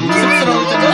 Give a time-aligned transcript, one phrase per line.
[0.00, 0.84] 쑥스러울 때는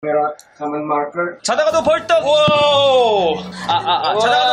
[0.00, 1.38] Camera, common marker.
[1.42, 2.24] 자다가도 벌떡.
[3.68, 4.52] 아아 아, 자다가도.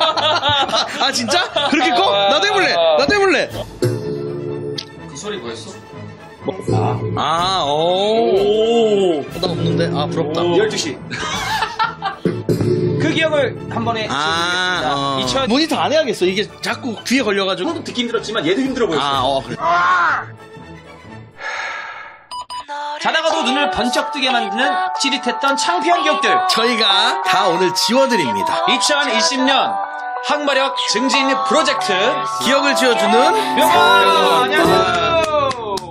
[0.00, 1.04] 아!
[1.06, 1.50] 아 진짜?
[1.70, 2.10] 그렇게 커?
[2.30, 2.74] 나도 해볼래.
[2.98, 3.50] 나도 해볼래.
[3.80, 5.72] 그 소리 뭐였어?
[7.18, 9.22] 아, 오.
[9.38, 9.90] 나 없는데.
[9.94, 10.40] 아 부럽다.
[10.40, 10.98] 12시.
[13.20, 15.20] 그 기억을 한 번에 아, 어.
[15.20, 16.24] 2000 모니터 안 해야겠어.
[16.24, 17.68] 이게 자꾸 귀에 걸려가지고.
[17.68, 19.04] 형도 듣기 힘들었지만 얘도 힘들어 보였어.
[19.04, 19.56] 아, 어, 그래.
[23.02, 26.38] 자다가도 눈을 번쩍 뜨게 만드는 찌릿했던 창피한 기억들.
[26.50, 28.64] 저희가 다 오늘 지워드립니다.
[28.66, 29.74] 2020년
[30.26, 31.92] 항마력 증진 프로젝트
[32.44, 35.09] 기억을 지워주는 병원 안녕하세요.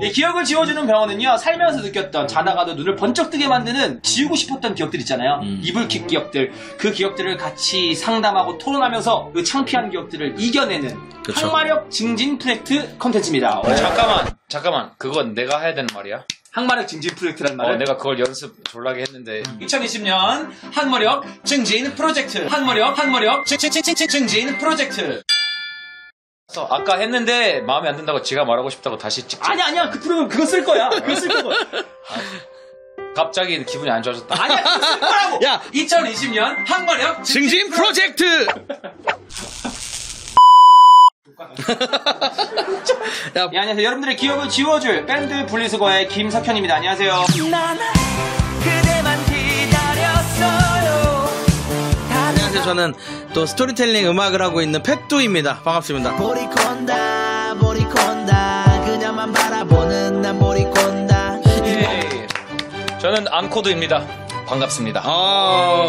[0.02, 5.40] 이 기억을 지워주는 병원은요 살면서 느꼈던 자다가도 눈을 번쩍 뜨게 만드는 지우고 싶었던 기억들 있잖아요
[5.44, 5.62] 음.
[5.64, 11.48] 이불킥 기억들 그 기억들을 같이 상담하고 토론하면서 그 창피한 기억들을 이겨내는 그쵸.
[11.48, 14.92] 항마력 증진 프로젝트 컨텐츠입니다 어, 잠깐만, 잠깐만.
[14.98, 16.24] 그건 내가 해야 되는 말이야?
[16.52, 19.44] 항마력 증진 프로젝트란 말을 어, 내가 그걸 연습 졸라게 했는데.
[19.62, 25.22] 2020년 항마력 증진 프로젝트 항마력 항마력 증진 증진 프로젝트
[26.50, 29.38] 그래서 아까 했는데 마음에 안 든다고 지가 말하고 싶다고 다시 찍지.
[29.40, 31.52] 아니야 아니야 그 프로그램 그거 쓸 거야 그거 쓸 거고
[33.16, 34.36] 갑자기 기분이 안 좋아졌다.
[34.44, 38.48] 아니야 그거 쓸 거라고 야 2020년 항마력 증진 프로젝트.
[43.38, 43.84] 야, 예, 안녕하세요.
[43.84, 46.76] 여러분들의 기억을 지워줄 밴드 분리수거의 김석현입니다.
[46.76, 47.26] 안녕하세요.
[52.50, 52.64] 안녕하세요.
[52.64, 52.94] 저는
[53.36, 55.60] 또 스토리텔링 음악을 하고 있는 펫두입니다.
[55.64, 56.16] 반갑습니다.
[56.16, 62.28] 보리콘다 보리콘다 그녀만 바라보는 난 보리콘다 예.
[62.98, 64.04] 저는 안코드입니다.
[64.48, 65.02] 반갑습니다.
[65.06, 65.88] 아,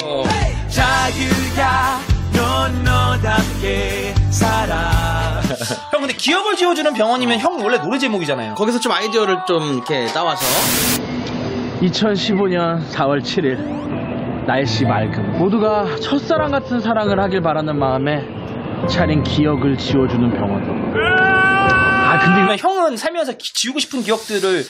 [0.69, 2.01] 자유야
[2.35, 5.41] 넌 너답게 살아
[5.93, 8.55] 형, 근데 기억을 지워주는 병원이면 형 원래 노래 제목이잖아요.
[8.55, 10.45] 거기서 좀 아이디어를 좀 이렇게 따와서
[11.81, 14.10] 2015년 4월 7일
[14.47, 18.25] 날씨 맑음 모두가 첫사랑 같은 사랑을 하길 바라는 마음에
[18.89, 20.63] 차린 기억을 지워주는 병원
[20.97, 24.65] 아 근데 그러면 형은 살면서 기- 지우고 싶은 기억들을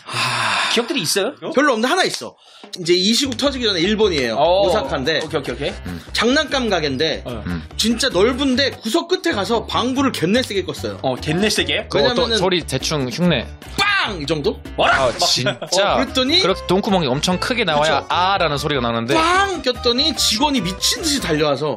[0.75, 1.35] 기억들이 있어요?
[1.55, 2.37] 별로 없는데 하나 있어.
[2.79, 4.35] 이제 이 시국 터지기 전에 일본이에요.
[4.37, 4.67] 어.
[4.67, 5.73] 오사카인데 오케이, 오케이, 오케이.
[6.13, 7.43] 장난감 가게인데 어.
[7.77, 10.99] 진짜 넓은데 구석 끝에 가서 방구를 갯내 세게 껐어요.
[11.03, 11.87] 어, 갯내세계?
[11.91, 13.47] 그거 또 왜냐면은- 소리 대충 흉내.
[13.79, 13.90] 빵!
[14.09, 14.61] 이 정도?
[14.77, 14.95] 뭐라?
[14.95, 15.59] 아, 진짜.
[15.61, 15.67] 어,
[15.99, 18.07] 그랬더니- 그렇게 돈구멍이 엄청 크게 나와야 그쵸.
[18.15, 19.15] 아라는 소리가 나는데.
[19.15, 19.63] 빵!
[19.63, 21.77] 꼈더니 직원이 미친 듯이 달려와서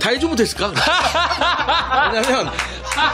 [0.00, 0.72] 다 해주면 됐을까?
[2.12, 2.50] 왜냐면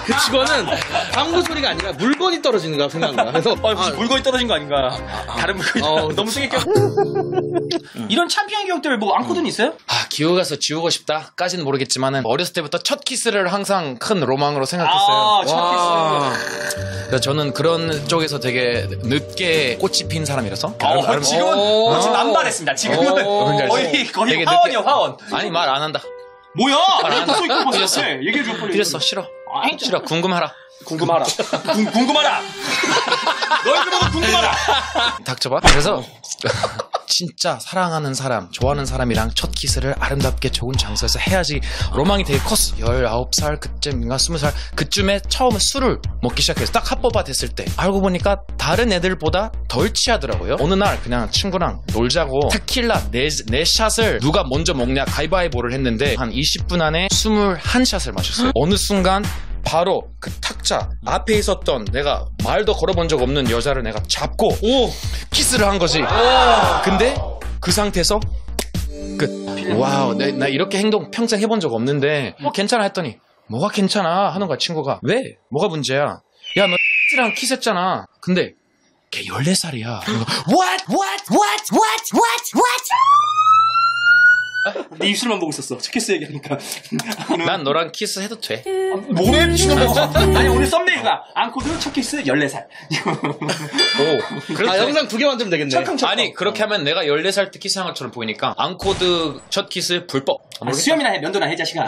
[0.04, 0.66] 그 직원은
[1.12, 3.32] 방구 소리가 아니라 물건이 떨어지는 거야 생각한 거야.
[3.32, 4.90] 그래서 어, 혹시 아, 물건이 떨어진 거 아닌가?
[5.38, 6.58] 다른 물건이 어, 너무 세게 껴.
[8.08, 9.74] 이런 참피한 기억들 뭐 안고든 있어요?
[9.86, 15.16] 아, 기억 가서 지우고 싶다 까지는 모르겠지만은 어렸을 때부터 첫 키스를 항상 큰 로망으로 생각했어요.
[15.16, 16.32] 아, 첫 와.
[17.06, 20.76] 그래서 저는 그런 쪽에서 되게 늦게 꽃이 핀 사람이라서.
[20.82, 21.60] 어, 아름- 지금은 어.
[21.96, 22.74] 어, 지금 남발했습니다.
[22.74, 23.66] 지금은 어.
[23.68, 25.16] 거의 거의 되게 화원이야 늦게- 화원.
[25.32, 26.00] 아니 말 안 한다.
[26.56, 26.76] 뭐야?
[27.04, 27.34] 안 한다.
[27.34, 28.00] 소 있고 삐졌어.
[28.00, 28.02] 보셨어?
[28.26, 28.72] 얘기해줘 빨리.
[28.72, 29.24] 삐졌어 싫어.
[29.78, 30.52] 싫어 궁금하라.
[30.84, 31.24] 궁금하라.
[31.74, 32.40] 궁, 궁금하라.
[33.64, 34.52] 널 그려도 궁금하라.
[35.24, 35.60] 닥쳐봐.
[35.60, 36.02] 그래서
[37.06, 41.60] 진짜 사랑하는 사람, 좋아하는 사람이랑 첫 키스를 아름답게 좋은 장소에서 해야지
[41.92, 42.76] 로망이 되게 컸어.
[42.78, 48.90] 19살 그쯤인가 20살 그쯤에 처음 술을 먹기 시작해서 딱 합법화 됐을 때 알고 보니까 다른
[48.92, 50.56] 애들보다 덜 취하더라고요.
[50.60, 56.30] 어느 날 그냥 친구랑 놀자고 테킬라 네, 네 샷을 누가 먼저 먹냐 가위바위보를 했는데 한
[56.30, 58.52] 20분 안에 21샷을 마셨어요.
[58.54, 59.24] 어느 순간
[59.64, 64.90] 바로 그 탁자 앞에 있었던 내가 말도 걸어본 적 없는 여자를 내가 잡고 오
[65.30, 66.02] 키스를 한 거지.
[66.84, 67.14] 근데
[67.60, 68.20] 그 상태에서
[69.18, 69.30] 끝.
[69.76, 73.18] wow, 내- 나 이렇게 행동 평생 해본 적 없는데 뭐 괜찮아 했더니
[73.48, 75.36] 뭐가 괜찮아 하는 거야 친구가 왜?
[75.50, 76.20] 뭐가 문제야?
[76.56, 76.74] 야 너
[77.12, 78.06] X랑 키스했잖아.
[78.20, 78.54] 근데
[79.10, 80.00] 걔 14살이야.
[80.50, 80.84] What?
[80.88, 81.22] What?
[81.30, 81.62] What?
[81.72, 82.02] What?
[82.14, 82.44] What?
[82.54, 82.84] What?
[84.98, 85.78] 네 입술만 보고 있었어.
[85.78, 86.58] 키스 얘기하니까.
[87.46, 88.62] 난 너랑 키스해도 돼.
[89.08, 90.12] 뭐래 미친놈아.
[90.36, 92.66] 아니 오늘 thumbnail각 안코드 첫 키스 14살.
[94.50, 94.70] 오, 그렇지.
[94.70, 95.70] 아 영상 두 개 만들면 되겠네.
[95.70, 96.10] 철컹 철컹.
[96.12, 100.42] 아니 그렇게 하면 내가 14살 때 키스한 것처럼 보이니까 안코드 첫 키스 불법.
[100.60, 101.84] 아, 수염이나 해 면도나 해 자식아.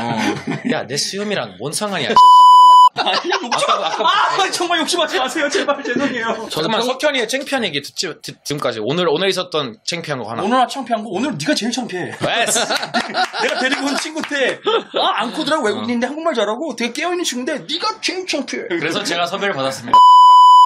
[0.71, 2.09] 야 내 수염이랑 뭔 상관이야?
[2.95, 6.47] 아니, 욕심 아까- 아까- 아 정말 욕심하지 마세요 제발 죄송해요.
[6.51, 10.43] 잠깐만 석현이의 창피한 얘기 듣지 듣- 지금까지 오늘 오늘 있었던 창피한 거 하나.
[10.43, 12.13] 오늘 나 창피한 거 오늘 네가 제일 창피해.
[12.21, 14.61] 내가 데리고 온 친구인데
[15.01, 18.65] 아 안코드란 외국인인데 한국말 잘하고 되게 깨어있는 친구인데 네가 제일 창피해.
[18.69, 19.99] 그래서 제가 섭외를 받았습니다.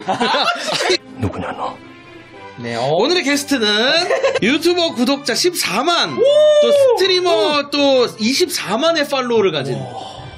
[2.58, 3.68] 네, 어, 오늘의 게스트는
[4.42, 6.16] 유튜버 구독자 14만,
[6.62, 9.78] 또 스트리머 또 24만의 follow를 가진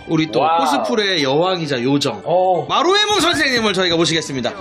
[0.09, 0.59] 우리 또 wow.
[0.61, 2.67] 코스프레 여왕이자 요정 오.
[2.67, 4.53] 마루에몽 선생님을 저희가 모시겠습니다.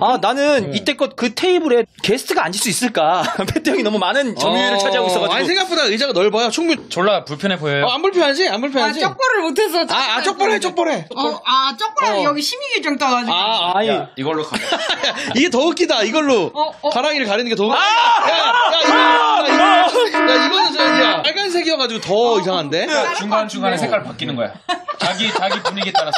[0.00, 3.22] 아, 나는 이때껏 그 테이블에 게스트가 앉을 수 있을까?
[3.52, 5.32] 페트 형이 너무 많은 점유율을 차지하고 있어가지고.
[5.34, 6.50] 아니 생각보다 의자가 넓어요.
[6.50, 7.86] 충분 히 졸라 불편해 보여요.
[7.86, 8.48] 어, 안 불편하지?
[8.48, 9.00] 안 아, 불편하지?
[9.00, 9.80] 쪽벌을 못해서.
[9.90, 11.06] 아, 아, 쪽벌해, 쪽벌해.
[11.16, 13.32] 어, 아, 쪽벌하면 여기 심의규정 떠가지고.
[13.32, 13.90] 아, 아니.
[14.16, 14.56] 이걸로 가.
[15.36, 16.02] 이게 더 웃기다.
[16.04, 16.90] 이걸로 어, 어.
[16.90, 17.80] 가랑이를 가리는 게 더 웃기다.
[17.80, 17.84] 야,
[18.28, 22.86] 야, 이거, 야, 이거, 야, 이거는 저, 야, 빨간색이어가지고 더 이상한데?
[23.18, 24.52] 중간 중간에 색깔 바뀌는 거야.
[24.98, 26.16] 자기 자기 분위기에 따라서,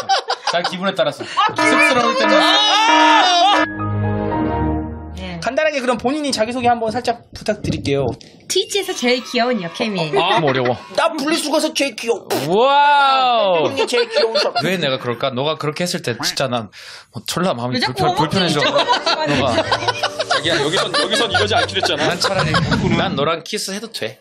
[0.52, 1.24] 자기 기분에 따라서.
[1.24, 2.40] 쑥스러울 때는
[5.18, 5.40] 예.
[5.42, 8.04] 간단하게 그럼 본인이 자기소개 한번 살짝 부탁드릴게요.
[8.48, 10.20] 트위치에서 제일 귀여운 여캠이에요.
[10.20, 10.76] 아, 어려워.
[10.96, 12.26] 나 분리수거서 제일 귀여워.
[12.48, 13.66] 와우.
[13.68, 15.30] 형이 제일 귀여운 사왜 내가 그럴까?
[15.30, 16.68] 너가 그렇게 했을 때 진짜 난
[17.12, 18.60] 뭐, 졸라 마음이 왜 자꾸 불편, 불편해져.
[18.60, 18.84] 너가
[20.28, 22.06] 자기야, 여기선, 여기선 이러지 않기로 했잖아.
[22.08, 22.52] 난 차라리
[22.96, 24.20] 난 너랑 키스해도 돼.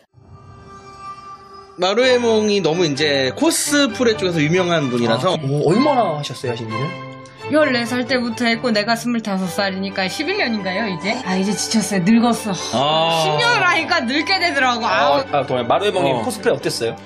[1.78, 7.06] 마루에몽이 너무 이제 코스프레 쪽에서 유명한 분이라서 오, 얼마나 하셨어요, 하신 지는?
[7.50, 11.16] 14살 때부터 했고 내가 25살이니까 11년인가요 이제?
[11.24, 13.38] 아 이제 지쳤어요 늙었어 아.
[13.38, 16.22] 10년을 하니까 늙게 되더라고 아우 아, 동안 마루에몽님 어.
[16.22, 16.96] 코스프레 어땠어요?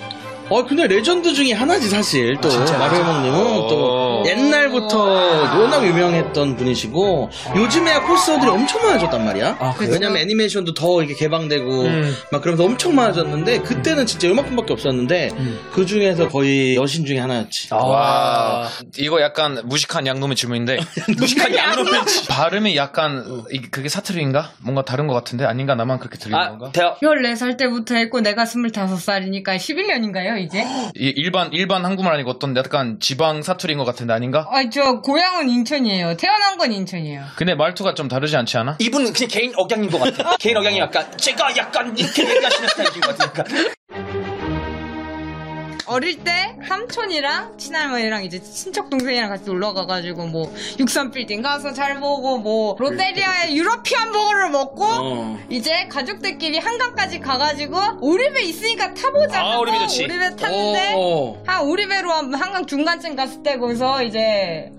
[0.49, 4.10] 어 근데 레전드 중에 하나지 사실 또 마루에몽님은 또 어.
[4.27, 4.99] 옛날부터
[5.59, 9.57] 워낙 유명했던 분이시고 요즘에야 코스어들이 엄청 많아졌단 말이야.
[9.61, 9.93] 아, 그래요?
[9.93, 12.15] 왜냐면 애니메이션도 더 이렇게 개방되고 음.
[12.31, 15.31] 막 그러면서 엄청 많아졌는데 그때는 진짜 요만큼밖에 없었는데
[15.73, 17.69] 그 중에서 거의 여신 중에 하나였지.
[17.73, 17.77] 아.
[17.77, 18.69] 와
[18.99, 20.79] 이거 약간 무식한 양놈의 질문인데
[21.19, 24.51] 무식한 양놈의 발음이 약간 이- 그게 사투리인가?
[24.63, 25.75] 뭔가 다른 것 같은데 아닌가?
[25.75, 26.71] 나만 그렇게 들리는 아, 건가?
[26.73, 30.65] 대학 14살 때부터 했고 내가 25살이니까 11년인가요 이제?
[30.97, 34.47] 이 일반 일반 한국말 아니고 어떤 약간 지방 사투리인 것 같은데 아닌가?
[34.51, 38.77] 아 저 고향은 인천이에요 태어난 건 인천이에요 근데 말투가 좀 다르지 않지 않아?
[38.79, 40.37] 이분은 그냥 개인 억양인 것 같아.
[40.41, 43.45] 개인 억양이 약간 제가 약간 이렇게 얘기하시는 스타일인 것 같으니까.
[45.91, 51.99] 어릴 때 삼촌이랑 친할머니랑 이제 친척 동생이랑 같이 놀러 가가지고 뭐 육삼 빌딩 가서 잘
[51.99, 55.39] 보고 뭐 롯데리아의 유러피안 버거를 먹고 어.
[55.49, 59.41] 이제 가족들끼리 한강까지 가가지고 오리배 있으니까 타보자.
[59.41, 60.05] 아, 오리배 좋지.
[60.05, 61.43] 오리배 탔는데 어.
[61.45, 64.71] 한 오리배로 한- 한강 중간쯤 갔을 때 거기서 이제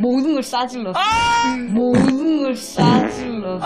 [0.00, 0.96] 모든 걸 싸질렀어.
[0.96, 1.56] 아!
[1.70, 3.58] 모든 걸 싸질렀어.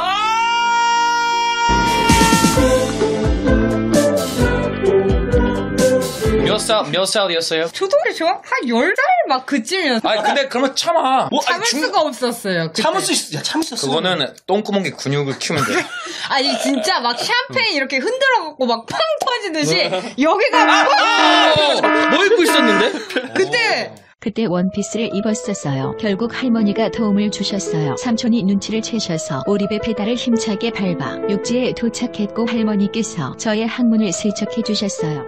[6.54, 7.66] 몇 살, 몇 살이었어요?
[7.72, 8.94] 초등학교 중학 한 10살
[9.28, 10.08] 막 그쯤이었어.
[10.08, 11.28] 아니, 근데 그러면 참아.
[11.30, 12.68] 뭐, 참을 아니, 중- 수가 없었어요.
[12.68, 12.82] 그때.
[12.82, 13.38] 참을 수 있어.
[13.38, 13.88] 야, 참을 수 있어.
[13.88, 15.72] 그거는 똥구멍에 근육을 키우면 돼.
[16.30, 19.90] 아니 진짜 막 샴페인 이렇게 흔들어 갖고 막 팡 터지듯이
[20.20, 22.92] 여기가 막 어, 뭐 입고 있었는데?
[23.34, 25.96] 그때 그때 원피스를 입었었어요.
[26.00, 27.96] 결국 할머니가 도움을 주셨어요.
[27.96, 35.24] 삼촌이 눈치를 채셔서 오리배 페달을 힘차게 밟아 육지에 도착했고 할머니께서 저의 항문을 세척해 주셨어요.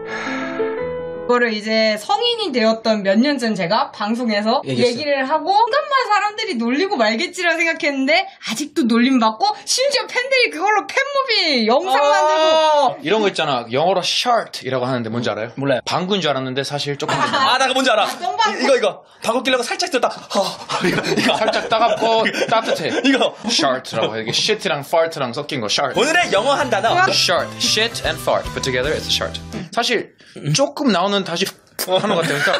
[1.26, 4.92] 그거를 이제 성인이 되었던 몇 년 전 제가 방송에서 얘기했어요.
[4.92, 10.96] 얘기를 하고 순간만 사람들이 놀리고 말겠지라 생각했는데 아직도 놀림 받고 심지어 팬들이 그걸로 팬
[11.26, 13.66] 무비 영상 만들고 이런 거 있잖아.
[13.70, 15.50] 영어로 shirt이라고 하는데 뭔지 알아요?
[15.56, 15.80] 몰라요.
[15.84, 18.04] 방구인 줄 알았는데 사실 조금 아, 나가 뭔지 알아.
[18.06, 19.02] 이- 이거, 이거.
[19.22, 20.08] 방귀 끼려고 살짝 들었다.
[20.08, 20.56] 어,
[20.86, 21.36] 이거, 이거.
[21.36, 23.00] 살짝 따갑고 따뜻해.
[23.04, 23.34] 이거.
[23.46, 24.22] shirt라고 해.
[24.22, 25.98] 이게 shit이랑 fart랑 섞인 거 shart.
[25.98, 26.90] 오늘의 영어 한 단어.
[27.10, 29.40] shart, shit and fart put together it's a shart.
[29.72, 30.14] 사실
[30.54, 31.44] 조금 나오는 다시
[31.86, 32.38] 하는 것 같아요.
[32.40, 32.52] 그러니까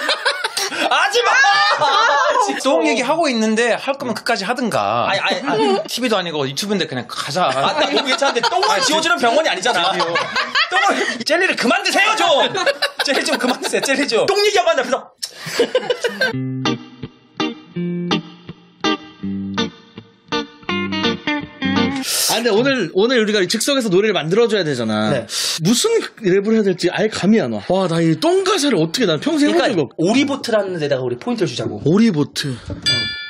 [0.91, 1.31] 하지 마!
[2.63, 5.09] 똥 얘기 하고 있는데 할 거면 끝까지 하든가.
[5.09, 5.83] 아니, 아니, 아니.
[5.85, 7.45] TV도 아니고 유튜브인데 그냥 가자.
[7.47, 9.93] 아, 나 너무 괜찮은데 똥을 지워주는 병원이 아니잖아.
[9.93, 12.55] 똥을 젤리를 그만 드세요 좀.
[13.05, 13.81] 젤리 좀 그만 드세요.
[13.81, 14.27] 젤리 좀.
[14.27, 14.83] 똥 얘기하고 한다.
[14.83, 15.13] 그래서
[22.37, 25.11] 근데 오늘 오늘 우리가 즉석에서 노래를 만들어줘야 되잖아.
[25.11, 25.27] 네.
[25.63, 25.91] 무슨
[26.23, 27.63] 랩을 해야 될지 아예 감이 안 와.
[27.69, 30.11] 와 나 이 똥가사를 어떻게 난 평생 해본 적이 그러니까 없.
[30.11, 31.83] 오리보트라는 데다가 우리 포인트를 주자고.
[31.85, 32.55] 오리보트.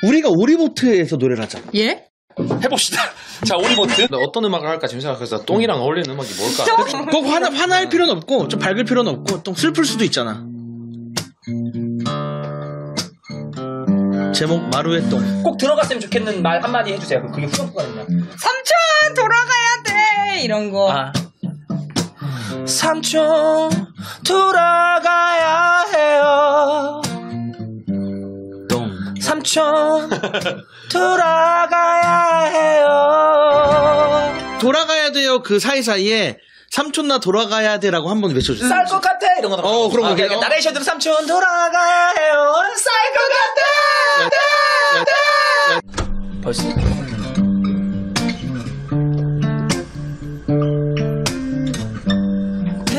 [0.07, 1.59] 우리가 오리보트에서 노래를 하자.
[1.75, 2.03] 예?
[2.63, 3.01] 해봅시다.
[3.45, 4.07] 자, 오리보트.
[4.13, 7.05] 어떤 음악을 할까 지금 생각해서 똥이랑 어울리는 음악이 뭘까?
[7.11, 10.45] 꼭 화나 화날 필요는 없고 좀 밝을 필요는 없고 좀 슬플 수도 있잖아.
[14.35, 15.41] 제목 마루의 똥.
[15.43, 17.19] 꼭 들어갔으면 좋겠는 말 한마디 해주세요.
[17.21, 18.05] 그럼 그게 후렴구거든요.
[18.05, 18.76] 삼촌
[19.13, 21.13] 돌아가야 돼 이런 거 아.
[22.65, 23.69] 삼촌
[24.25, 27.01] 돌아가야 해요.
[28.69, 28.91] 똥.
[29.21, 30.09] 삼촌
[30.91, 32.87] 돌아가야 해요.
[34.59, 35.43] 돌아가야 돼요.
[35.43, 38.67] 그 사이사이에 삼촌 나 돌아가야 돼라고 한번 외쳐주세요.
[38.69, 39.57] 쌀 것 같아 이런 거.
[39.57, 40.15] 어, 그런 거.
[40.15, 42.53] 그러니까 나레이션으로 삼촌 돌아가야 해요.
[42.75, 43.19] 쌀 것
[45.05, 45.79] 같아.
[46.43, 46.63] 벌써.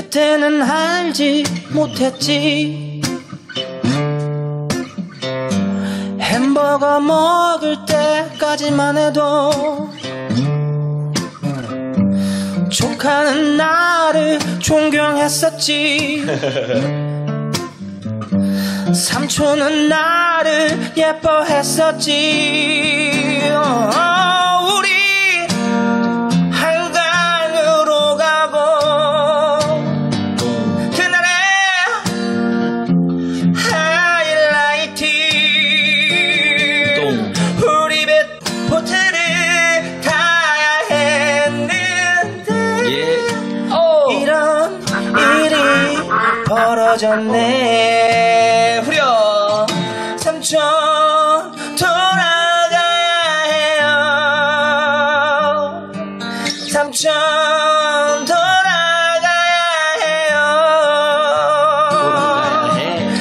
[0.08, 3.02] 그때는 알지 못했지.
[6.18, 9.90] 햄버거 먹을 때까지만 해도
[12.70, 16.24] 조카는 나를 존경했었지.
[18.94, 23.07] 삼촌은 나를 예뻐했었지
[47.08, 48.82] 벌어졌네.
[48.84, 49.66] 후려.
[50.18, 50.60] 삼촌
[51.78, 53.88] 돌아가야 해요.
[56.70, 57.10] 삼촌
[58.26, 59.56] 돌아가야
[60.04, 60.36] 해요.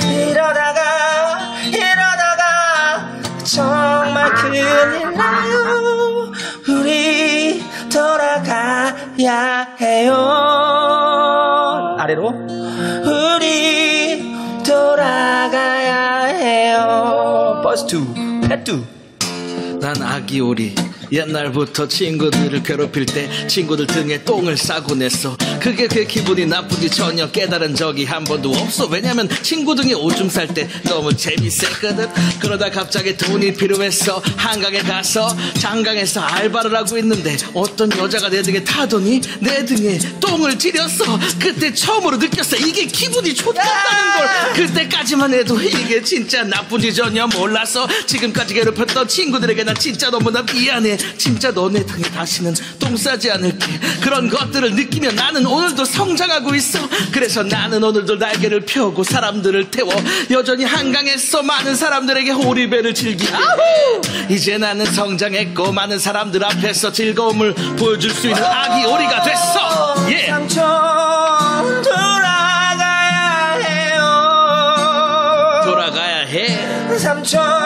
[0.04, 0.82] 이러다가
[1.72, 2.44] 이러다가
[3.46, 4.66] 정말 큰일
[5.16, 6.32] 나요.
[6.68, 10.14] 우리 돌아가야 해요.
[12.00, 12.32] 아래로
[13.38, 17.62] 우리 돌아가야 해요.
[17.64, 18.04] 버스 투
[18.50, 18.84] 펫투.
[19.80, 20.74] 난 아기 오리
[21.12, 25.38] 옛날부터 친구들을 괴롭힐 때 친구들 등에 똥을 싸고 냈어.
[25.60, 28.86] 그게 그 기분이 나쁘지 전혀 깨달은 적이 한 번도 없어.
[28.88, 32.10] 왜냐면 친구 등에 오줌 쌀 때 너무 재밌었거든.
[32.40, 34.22] 그러다 갑자기 돈이 필요했어.
[34.36, 41.20] 한강에 가서 장강에서 알바를 하고 있는데 어떤 여자가 내 등에 타더니 내 등에 똥을 지렸어.
[41.40, 42.58] 그때 처음으로 느꼈어.
[42.58, 43.72] 이게 기분이 좋다는
[44.18, 44.54] 걸.
[44.54, 51.52] 그때까지만 해도 이게 진짜 나쁜지 전혀 몰랐어 지금까지 괴롭혔던 친구들에게 난 진짜 너무나 미안해 진짜
[51.52, 53.66] 너네 등에 다시는 똥 싸지 않을게.
[54.02, 56.80] 그런 것들을 느끼며 나는 오늘도 성장하고 있어.
[57.12, 59.92] 그래서 나는 오늘도 날개를 펴고 사람들을 태워
[60.32, 63.28] 여전히 한강에서 많은 사람들에게 호리배를 즐기게.
[63.34, 63.38] 해.
[64.30, 69.96] 이제 나는 성장했고 많은 사람들 앞에서 즐거움을 보여줄 수 있는 아기 오리가 됐어.
[70.12, 70.28] 예.
[70.28, 70.64] 삼촌
[71.84, 74.02] 돌아가야 해요.
[75.66, 76.98] 돌아가야 해.
[76.98, 77.57] 삼촌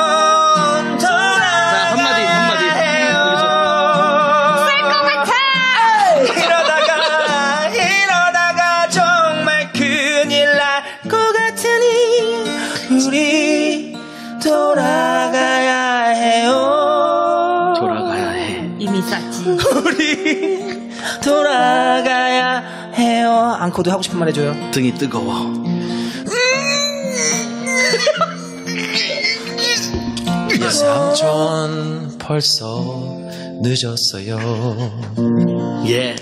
[14.43, 17.73] 돌아가야 해요.
[17.79, 18.69] 돌아가야 해.
[18.79, 19.49] 이미 쌌지.
[19.85, 20.89] 우리
[21.23, 23.55] 돌아가야 해요.
[23.59, 24.55] 앙코도 하고 싶은 말 해줘요.
[24.71, 25.61] 등이 뜨거워.
[30.71, 32.83] 삼촌 벌써
[33.61, 34.39] 늦었어요.
[35.87, 36.15] 예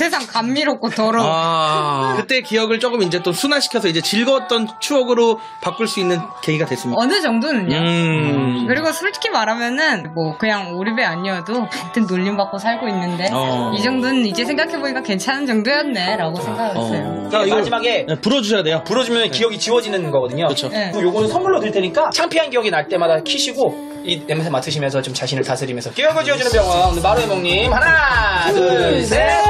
[0.00, 1.28] 세상 감미롭고 더러워.
[1.30, 2.14] 아.
[2.16, 6.98] 그때 기억을 조금 이제 또 순화시켜서 이제 즐거웠던 추억으로 바꿀 수 있는 계기가 됐습니다.
[6.98, 7.76] 어느 정도는요.
[7.76, 8.64] 음.
[8.66, 13.74] 그리고 솔직히 말하면은 뭐 그냥 오리배 아니어도 같은 놀림받고 살고 있는데 어.
[13.76, 17.28] 이 정도는 이제 생각해보니까 괜찮은 정도였네라고 생각했어요.
[17.30, 18.82] 자, 이거 마지막에 네, 불어주셔야 돼요.
[18.86, 20.46] 불어주면 기억이 지워지는 거거든요.
[20.46, 20.70] 그렇죠.
[20.70, 20.92] 네.
[20.94, 25.90] 요거는 선물로 드릴 테니까 창피한 기억이 날 때마다 키시고 이 냄새 맡으시면서 좀 자신을 다스리면서
[25.92, 29.49] 기억을 지워주는 병원 오늘 마루 해몽님 하나 둘셋 와!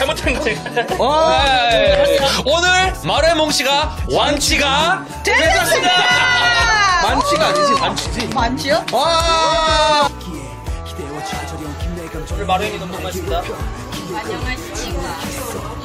[0.00, 0.58] 잘못한 거지.
[2.46, 5.90] 오늘 마루의 몽 씨가 완치가 됐습니다!
[7.02, 8.28] 만취가 아니지, 만취지.
[8.28, 8.86] 많지요?
[8.92, 10.08] 와!
[12.32, 13.42] 오늘 마루 해몽이 너무 고맙습니다.
[14.14, 15.20] 안녕하십니까.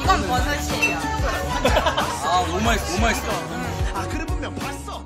[0.02, 0.96] 이건 버섯이에요.
[1.76, 3.26] 아, 너무 맛있어, 너무 맛있어.
[3.94, 5.04] 아 그래 보면 봤어